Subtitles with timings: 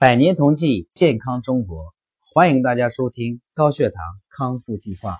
[0.00, 5.18] 百年同济，健康中国，欢迎大家收听高血糖康复计划。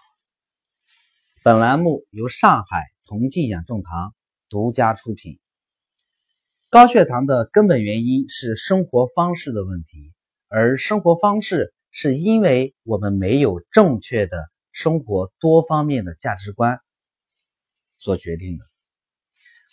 [1.45, 4.15] 本栏目由上海同济养正堂
[4.49, 5.39] 独家出品。
[6.71, 10.15] 高血糖的根本原因是生活方式的问题，
[10.49, 16.81] 而生活方式是因为我们没有正确的生活多方面的价值观
[17.97, 18.65] 所决定的。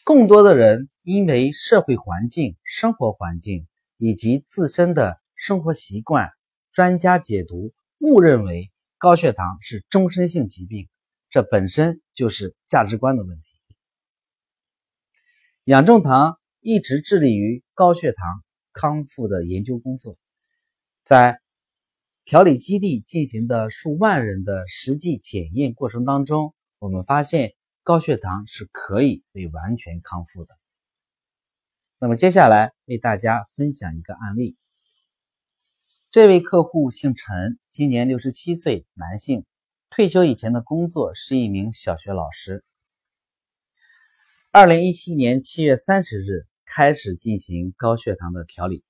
[0.04, 3.70] 更多的人因为社会环境、生活环境。
[3.98, 6.30] 以及自身的生活习惯，
[6.72, 10.88] 专家解读误认为高血糖是终身性疾病，
[11.30, 13.48] 这本身就是价值观的问题。
[15.64, 20.18] 养正堂一直致力于高血糖康复的研究工作，
[21.04, 21.40] 在
[22.24, 30.56] 调理基地进行的数万人的实际检验过程当中，我们发现高血糖是可以被完全康复的。
[32.00, 34.56] 那么接下来为大家分享一个案例。
[36.12, 39.46] 这位客户姓陈，今年六十七岁，男性，
[39.90, 42.64] 退休以前的工作是一名小学老师。
[44.52, 48.84] 二零一七年七月三十日开始进行高血糖的调理，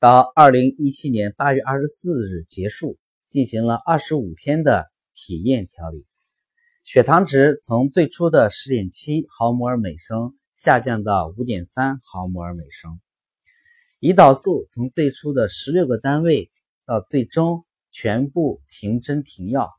[0.00, 6.06] 到二零一七年八月二十四日结束，进行了二十五天的体验调理，
[6.82, 10.34] 血糖值从最初的十点七毫摩尔每升。
[10.56, 12.98] 下降到五点三毫摩尔每升，
[14.00, 16.50] 胰岛素从最初的十六个单位
[16.86, 19.70] 到最终全部停针停药。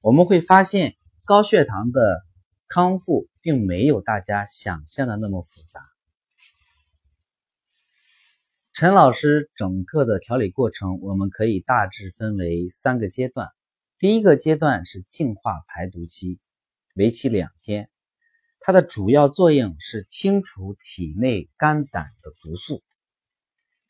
[0.00, 2.22] 我们会发现高血糖的
[2.68, 5.80] 康复并没有大家想象的那么复杂。
[8.72, 13.48] 陈老师整个的调理过程，我们可以大致分为三个阶段。
[13.98, 16.38] 第一个阶段是净化排毒期，
[16.94, 17.90] 为期两天。
[18.60, 22.82] 它的主要作用是清除体内肝胆的毒素，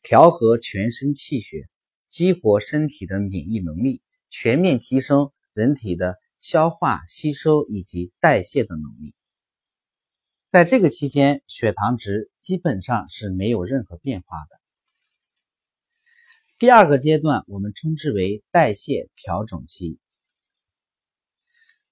[0.01, 1.67] 调和全身气血，
[2.07, 9.13] 激活身体的免疫能力，全面提升人体的消化吸收以及代谢的能力。
[10.49, 14.59] 在这个期间，血糖值基本上是没有任何变化的。
[16.57, 19.99] 第二个阶段，我们称之为代谢调整期。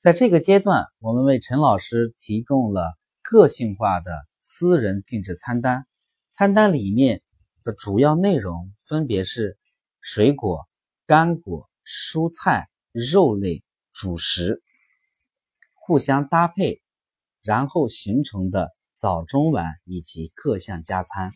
[0.08, 5.86] 在这个阶段，我们为陈老师提供了个性化的私人定制餐单。
[6.32, 7.22] 餐单里面
[7.62, 9.58] 的主要内容分别是
[10.00, 10.66] 水果、
[11.08, 14.64] 干果、蔬菜、肉类、主食，
[15.74, 16.82] 互相搭配，
[17.44, 21.34] 然后形成的早中晚以及各项加餐。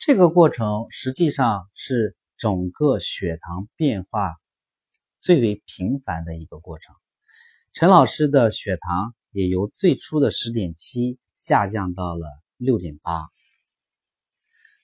[0.00, 4.34] 这个过程实际上是整个血糖变化。
[5.26, 6.94] 最为频繁的一个过程，
[7.72, 13.26] 陈老师的血糖也由最初的十点七下降到了六点八。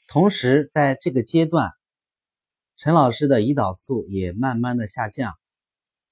[0.08, 1.70] 同时，在这个阶段，
[2.76, 5.38] 陈老师的胰岛素也慢慢的下降，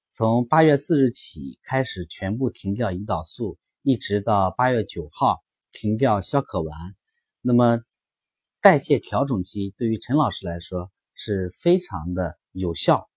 [0.09, 5.43] 从八月四日起开始全部停掉胰岛素，一直到八月九号
[5.73, 6.95] 停掉消渴丸。
[7.41, 7.81] 那么，
[8.61, 13.10] 代谢调整期对于陈老师来说是非常的有效。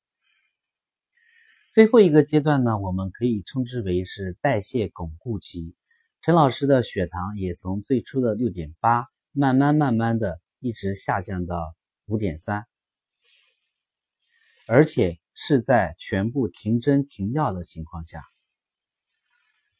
[1.74, 5.74] 最后一个阶段呢，我们可以称之为是代谢巩固期。
[6.20, 11.74] 陈老师的血糖也从最初的六点八，慢慢慢慢的一直下降到
[12.06, 12.64] 五点三，
[14.68, 18.22] 而且是在全部停针停药的情况下。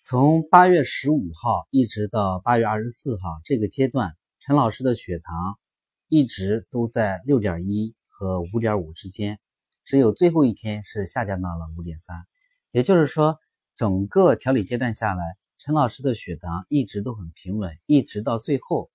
[0.03, 5.61] 从八月十五号一直到八月二十四号这个阶段，陈老师的血糖
[6.09, 9.38] 一直都在六点一和五点五之间。
[9.84, 12.27] 只有最后一天是下降到了五点三，
[12.71, 13.39] 也就是说，
[13.77, 15.22] 整个调理阶段下来，
[15.59, 18.91] 陈老师的血糖一直都很平稳，一直到最后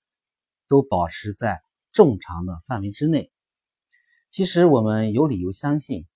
[0.67, 1.61] 都保持在
[1.91, 3.31] 正常的范围之内。
[4.31, 6.07] 其实我们有理由相信，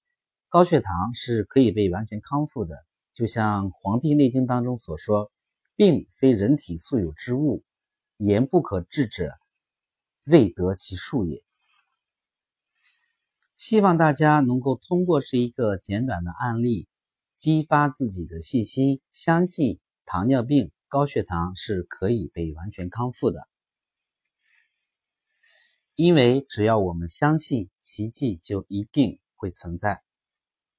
[0.50, 2.76] 高血糖是可以被完全康复的。
[3.14, 5.32] 就像《黄帝内经》当中所说
[5.78, 7.64] ：“病非人体素有之物，
[8.18, 9.32] 言不可治者，
[10.26, 11.44] 未得其术也。”
[13.56, 16.88] 希望大家能够通过这一个简短的案例，
[17.36, 23.48] 激发自己的信心，相信糖尿病、高血糖是可以被完全康复的。
[25.96, 30.02] 因为只要我们相信，奇迹就一定会存在。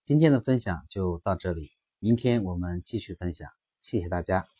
[0.02, 3.48] 今天的分享就到这里，明天我们继续分享，
[3.80, 4.53] 谢谢大家。